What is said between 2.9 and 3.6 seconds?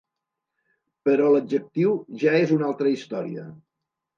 història.